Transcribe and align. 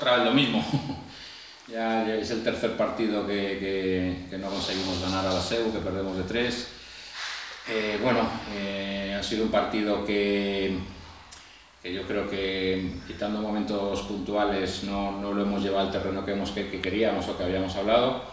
Otra 0.00 0.16
vez 0.16 0.24
lo 0.24 0.32
mismo. 0.32 0.64
ya, 1.68 2.10
es 2.14 2.30
el 2.30 2.42
tercer 2.42 2.74
partido 2.74 3.26
que, 3.26 4.24
que, 4.30 4.38
no 4.38 4.48
conseguimos 4.48 4.98
ganar 5.02 5.26
a 5.26 5.34
la 5.34 5.42
SEU, 5.42 5.70
que 5.70 5.80
perdemos 5.80 6.16
de 6.16 6.22
tres. 6.22 6.68
Eh, 7.68 7.98
bueno, 8.02 8.20
eh, 8.54 9.14
ha 9.20 9.22
sido 9.22 9.44
un 9.44 9.50
partido 9.50 10.02
que, 10.06 10.78
que, 11.82 11.92
yo 11.92 12.04
creo 12.04 12.30
que, 12.30 12.94
quitando 13.06 13.42
momentos 13.42 14.00
puntuales, 14.04 14.84
no, 14.84 15.20
no, 15.20 15.34
lo 15.34 15.42
hemos 15.42 15.62
llevado 15.62 15.88
al 15.88 15.92
terreno 15.92 16.24
que, 16.24 16.32
hemos, 16.32 16.52
que, 16.52 16.80
queríamos 16.80 17.28
o 17.28 17.36
que 17.36 17.44
habíamos 17.44 17.76
hablado. 17.76 18.24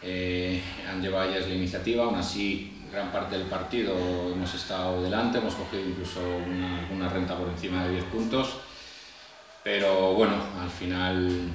Eh, 0.00 0.62
han 0.88 1.02
llevado 1.02 1.28
ellas 1.28 1.48
la 1.48 1.54
iniciativa, 1.54 2.04
aún 2.04 2.14
así 2.14 2.72
gran 2.92 3.10
parte 3.10 3.36
del 3.36 3.48
partido 3.48 3.96
hemos 4.32 4.54
estado 4.54 5.02
delante, 5.02 5.38
hemos 5.38 5.56
cogido 5.56 5.82
incluso 5.88 6.20
una, 6.20 6.88
una 6.94 7.08
renta 7.08 7.36
por 7.36 7.48
encima 7.48 7.82
de 7.82 7.94
10 7.94 8.04
puntos 8.04 8.58
pero 9.62 10.14
bueno, 10.14 10.34
al 10.60 10.70
final 10.70 11.50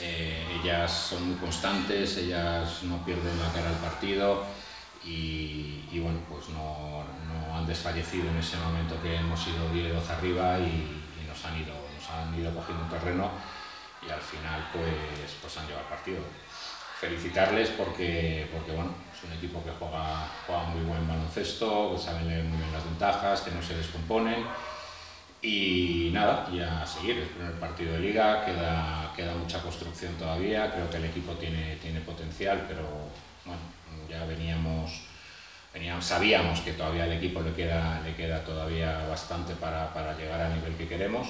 eh, 0.00 0.60
ellas 0.60 0.90
son 0.90 1.28
muy 1.28 1.36
constantes, 1.36 2.16
ellas 2.16 2.82
no 2.84 3.04
pierden 3.04 3.38
la 3.38 3.52
cara 3.52 3.68
al 3.68 3.76
partido 3.76 4.44
y, 5.04 5.98
bueno, 5.98 6.20
pues 6.28 6.48
no, 6.50 7.04
han 7.54 7.66
desfallecido 7.66 8.28
en 8.30 8.38
ese 8.38 8.56
momento 8.56 9.00
que 9.02 9.16
hemos 9.16 9.46
ido 9.46 9.68
10-12 9.72 10.10
arriba 10.10 10.58
y, 10.58 11.02
nos, 11.26 11.44
han 11.44 11.58
ido, 11.58 11.74
nos 11.74 12.10
han 12.10 12.38
ido 12.38 12.54
cogiendo 12.54 12.84
un 12.84 12.90
terreno 12.90 13.30
y 14.06 14.10
al 14.10 14.20
final 14.20 14.68
pues, 14.72 15.32
pues 15.40 15.56
han 15.58 15.66
llevado 15.66 15.84
el 15.84 15.90
partido. 15.90 16.20
Felicitarles 17.00 17.70
porque, 17.70 18.48
porque 18.52 18.72
bueno, 18.72 18.94
es 19.12 19.24
un 19.24 19.32
equipo 19.32 19.62
que 19.64 19.70
juega, 19.70 20.28
juega 20.46 20.62
muy 20.64 20.84
buen 20.84 21.08
baloncesto, 21.08 21.92
que 21.92 21.98
saben 21.98 22.28
leer 22.28 22.44
muy 22.44 22.58
bien 22.58 22.72
las 22.72 22.84
ventajas, 22.84 23.40
que 23.40 23.50
no 23.50 23.60
se 23.60 23.76
descomponen 23.76 24.46
y 25.42 26.10
nada, 26.12 26.48
y 26.52 26.60
a 26.60 26.86
seguir, 26.86 27.18
el 27.18 27.26
primer 27.26 27.58
partido 27.58 27.94
de 27.94 27.98
liga, 27.98 28.44
queda, 28.44 29.12
queda 29.16 29.34
mucha 29.34 29.60
construcción 29.60 30.14
todavía, 30.14 30.72
creo 30.72 30.88
que 30.88 30.98
el 30.98 31.06
equipo 31.06 31.32
tiene, 31.32 31.76
tiene 31.82 32.00
potencial, 32.00 32.64
pero 32.68 32.84
bueno, 33.44 33.60
ya 34.08 34.24
veníamos, 34.24 35.02
veníamos, 35.74 36.04
sabíamos 36.04 36.60
que 36.60 36.74
todavía 36.74 37.06
el 37.06 37.14
equipo 37.14 37.40
le 37.40 37.52
queda, 37.54 38.00
le 38.04 38.14
queda 38.14 38.44
todavía 38.44 39.04
bastante 39.08 39.56
para, 39.56 39.92
para 39.92 40.16
llegar 40.16 40.40
al 40.40 40.54
nivel 40.54 40.76
que 40.76 40.86
queremos. 40.86 41.26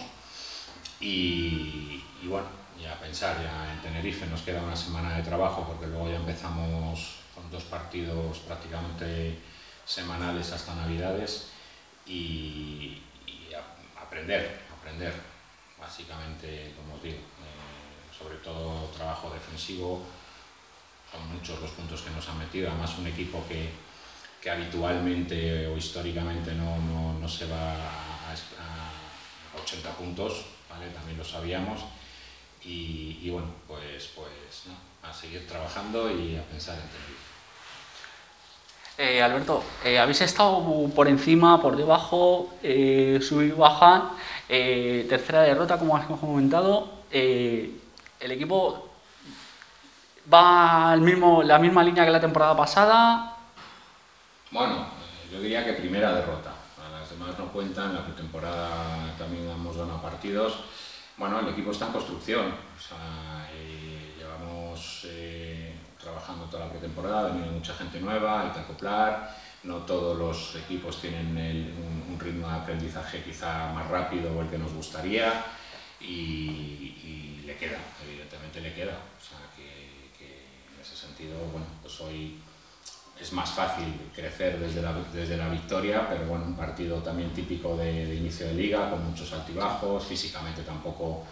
Y, 1.00 2.02
y, 2.22 2.26
bueno, 2.28 2.46
ya 2.80 2.94
pensar, 3.00 3.42
ya 3.42 3.72
en 3.72 3.80
Tenerife 3.80 4.26
nos 4.26 4.42
queda 4.42 4.62
una 4.62 4.76
semana 4.76 5.16
de 5.16 5.22
trabajo 5.22 5.64
porque 5.66 5.86
luego 5.86 6.10
ya 6.10 6.16
empezamos 6.16 7.16
con 7.34 7.50
dos 7.50 7.64
partidos 7.64 8.38
prácticamente 8.40 9.38
semanales 9.86 10.52
hasta 10.52 10.74
Navidades. 10.74 11.48
Y, 12.06 12.98
aprender, 14.12 14.60
aprender, 14.78 15.14
básicamente, 15.80 16.74
como 16.76 16.96
os 16.96 17.02
digo, 17.02 17.16
eh, 17.16 18.12
sobre 18.12 18.36
todo 18.44 18.92
trabajo 18.94 19.32
defensivo, 19.32 20.04
son 21.10 21.32
muchos 21.32 21.58
los 21.62 21.70
puntos 21.70 22.02
que 22.02 22.10
nos 22.10 22.28
han 22.28 22.38
metido, 22.38 22.68
además 22.68 22.98
un 22.98 23.06
equipo 23.06 23.42
que, 23.48 23.70
que 24.38 24.50
habitualmente 24.50 25.66
o 25.66 25.78
históricamente 25.78 26.52
no, 26.52 26.76
no, 26.76 27.18
no 27.18 27.26
se 27.26 27.46
va 27.46 27.72
a, 27.72 28.32
a, 28.32 29.58
80 29.62 29.90
puntos, 29.96 30.44
¿vale? 30.68 30.88
también 30.90 31.16
lo 31.16 31.24
sabíamos, 31.24 31.80
y, 32.62 33.18
y 33.22 33.30
bueno, 33.30 33.48
pues, 33.66 34.12
pues 34.14 34.68
a 35.02 35.12
seguir 35.12 35.48
trabajando 35.48 36.10
y 36.10 36.36
a 36.36 36.44
pensar 36.44 36.76
en 36.76 36.88
Tenerife. 36.88 37.31
Eh, 39.04 39.20
Alberto, 39.20 39.64
eh, 39.84 39.98
habéis 39.98 40.20
estado 40.20 40.62
por 40.94 41.08
encima, 41.08 41.60
por 41.60 41.76
debajo, 41.76 42.54
eh, 42.62 43.18
subir, 43.20 43.56
baja, 43.56 44.12
eh, 44.48 45.06
tercera 45.08 45.42
derrota, 45.42 45.76
como 45.76 45.96
has 45.96 46.06
comentado. 46.06 47.02
el 47.10 48.30
equipo 48.30 48.90
va 50.32 50.92
al 50.92 51.00
mismo, 51.00 51.42
la 51.42 51.58
misma 51.58 51.82
línea 51.82 52.04
que 52.04 52.12
la 52.12 52.20
temporada 52.20 52.56
pasada. 52.56 53.38
Bueno, 54.52 54.86
yo 55.32 55.40
diría 55.40 55.64
que 55.64 55.72
primera 55.72 56.14
derrota. 56.14 56.52
Las 56.92 57.10
demás 57.10 57.36
no 57.36 57.46
cuentan, 57.46 57.96
la 57.96 58.04
pretemporada 58.04 59.16
también 59.18 59.50
hemos 59.50 59.76
ganado 59.76 60.00
partidos. 60.00 60.60
Bueno, 61.16 61.40
el 61.40 61.48
equipo 61.48 61.72
está 61.72 61.86
en 61.86 61.92
construcción. 61.92 62.46
O 62.46 62.80
sea, 62.80 63.48
llevamos 64.16 65.08
trabajando 66.02 66.44
toda 66.46 66.66
la 66.66 66.70
pretemporada, 66.70 67.20
ha 67.20 67.32
venido 67.32 67.52
mucha 67.52 67.74
gente 67.74 68.00
nueva, 68.00 68.42
hay 68.42 68.50
que 68.50 68.60
acoplar, 68.60 69.36
no 69.62 69.76
todos 69.78 70.18
los 70.18 70.56
equipos 70.56 71.00
tienen 71.00 71.28
un, 71.28 72.18
ritmo 72.18 72.46
de 72.46 72.54
aprendizaje 72.54 73.20
quizá 73.22 73.72
más 73.72 73.88
rápido 73.88 74.36
o 74.36 74.42
el 74.42 74.48
que 74.48 74.58
nos 74.58 74.72
gustaría 74.72 75.44
y, 76.00 77.42
le 77.44 77.56
queda, 77.56 77.78
evidentemente 78.06 78.60
le 78.60 78.72
queda. 78.72 78.92
O 78.92 79.20
sea 79.20 79.38
que, 79.56 79.98
en 80.72 80.80
ese 80.80 80.94
sentido, 80.94 81.36
bueno, 81.50 81.66
pues 81.82 82.00
hoy 82.00 82.38
es 83.20 83.32
más 83.32 83.50
fácil 83.50 83.92
crecer 84.14 84.60
desde 84.60 84.80
la, 84.80 84.92
desde 85.12 85.36
la 85.36 85.48
victoria, 85.48 86.08
pero 86.08 86.26
bueno, 86.26 86.44
un 86.44 86.56
partido 86.56 86.98
también 86.98 87.30
típico 87.30 87.76
de, 87.76 88.14
inicio 88.14 88.46
de 88.46 88.54
liga, 88.54 88.90
con 88.90 89.04
muchos 89.04 89.32
altibajos, 89.32 90.06
físicamente 90.06 90.62
tampoco 90.62 91.24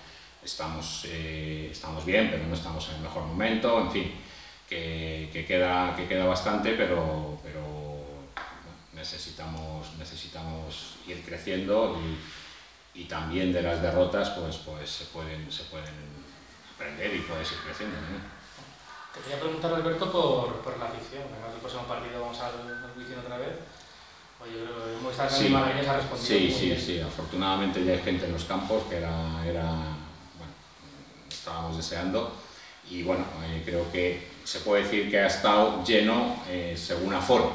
estamos, 0.44 1.04
eh, 1.08 1.69
estamos 1.70 2.04
bien, 2.04 2.28
pero 2.32 2.44
no 2.47 2.54
estamos 2.54 2.88
en 2.88 2.97
el 2.97 3.02
mejor 3.02 3.22
momento, 3.22 3.81
en 3.81 3.91
fin 3.92 4.12
que, 4.70 5.44
queda, 5.47 5.97
que 5.97 6.06
queda 6.06 6.25
bastante, 6.26 6.75
pero, 6.75 7.38
pero 7.42 7.60
necesitamos, 8.94 9.88
necesitamos 9.98 10.94
ir 11.08 11.25
creciendo 11.25 11.98
y, 12.94 13.00
y, 13.00 13.04
también 13.06 13.53
de 13.53 13.62
las 13.62 13.82
derrotas 13.82 14.31
pues, 14.31 14.58
pues 14.58 14.88
se, 14.88 15.04
pueden, 15.06 15.50
se 15.50 15.64
pueden 15.64 15.94
aprender 16.75 17.16
y 17.16 17.19
puedes 17.20 17.50
ir 17.50 17.58
creciendo. 17.66 17.97
Te 19.12 19.20
quería 19.22 19.41
preguntar, 19.41 19.75
Alberto, 19.75 20.12
por, 20.12 20.60
por 20.60 20.78
la 20.78 20.87
afición. 20.87 21.25
Además, 21.32 21.54
el 21.54 21.60
próximo 21.60 21.82
partido 21.82 22.20
vamos 22.20 22.38
a 22.38 22.50
ver 22.50 23.19
otra 23.19 23.38
vez. 23.38 23.58
Oye, 24.41 24.52
creo 24.52 25.02
que 25.02 25.10
esta 25.10 25.28
sí, 25.28 25.52
ha 25.52 25.97
respondido. 25.97 26.16
Sí, 26.16 26.50
sí, 26.50 26.76
sí. 26.76 27.00
Afortunadamente 27.00 27.84
ya 27.84 27.94
hay 27.94 28.02
gente 28.02 28.26
en 28.26 28.32
los 28.32 28.44
campos 28.44 28.84
que 28.84 28.98
era, 28.98 29.44
era 29.44 29.64
bueno, 30.38 30.54
estábamos 31.28 31.76
deseando 31.76 32.32
y 32.88 33.02
bueno, 33.02 33.24
eh, 33.44 33.62
creo 33.64 33.91
que 33.92 34.28
se 34.44 34.60
puede 34.60 34.84
decir 34.84 35.10
que 35.10 35.18
ha 35.18 35.26
estado 35.26 35.84
lleno 35.84 36.42
eh, 36.48 36.74
según 36.76 37.14
aforo. 37.14 37.52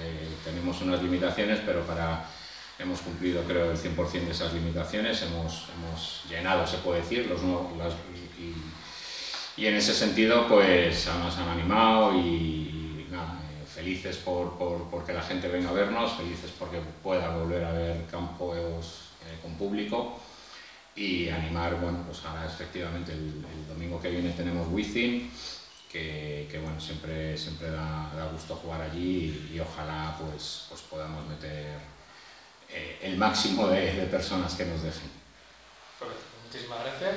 Eh, 0.00 0.28
tenemos 0.44 0.80
unas 0.80 1.02
limitaciones, 1.02 1.60
pero 1.64 1.82
para 1.86 2.28
hemos 2.78 3.00
cumplido 3.00 3.42
creo 3.42 3.70
el 3.70 3.76
100% 3.76 4.10
de 4.24 4.30
esas 4.30 4.52
limitaciones, 4.52 5.22
hemos, 5.22 5.66
hemos, 5.76 6.22
llenado, 6.28 6.66
se 6.66 6.78
puede 6.78 7.00
decir, 7.00 7.26
los, 7.26 7.40
las, 7.76 7.92
y, 8.38 9.60
y, 9.60 9.66
en 9.66 9.74
ese 9.74 9.92
sentido 9.92 10.46
pues 10.46 11.08
nos 11.18 11.36
han 11.38 11.48
animado 11.48 12.16
y, 12.16 13.08
nada, 13.10 13.36
felices 13.74 14.18
por, 14.18 14.56
por, 14.56 14.88
porque 14.90 15.12
la 15.12 15.22
gente 15.22 15.48
venga 15.48 15.70
a 15.70 15.72
vernos, 15.72 16.12
felices 16.12 16.52
porque 16.56 16.78
pueda 17.02 17.30
volver 17.30 17.64
a 17.64 17.72
ver 17.72 18.06
campos 18.06 18.56
con 19.42 19.54
público 19.56 20.20
y 20.98 21.28
animar, 21.28 21.80
bueno, 21.80 22.02
pues 22.04 22.24
ahora 22.24 22.44
efectivamente 22.44 23.12
el, 23.12 23.44
domingo 23.68 24.00
que 24.00 24.10
viene 24.10 24.30
tenemos 24.30 24.66
Within, 24.72 25.30
que, 25.90 26.48
que, 26.50 26.58
bueno, 26.58 26.80
siempre, 26.80 27.38
siempre 27.38 27.70
da, 27.70 28.10
da 28.16 28.26
gusto 28.32 28.56
jugar 28.56 28.80
allí 28.80 29.50
y, 29.54 29.60
ojalá 29.60 30.16
pues, 30.18 30.66
pues 30.68 30.80
podamos 30.82 31.24
meter 31.28 31.78
eh, 32.68 32.98
el 33.02 33.16
máximo 33.16 33.68
de, 33.68 33.92
de, 33.92 34.06
personas 34.06 34.54
que 34.54 34.64
nos 34.64 34.82
dejen. 34.82 35.10
Muchísimas 36.44 36.80
gracias. 36.80 37.14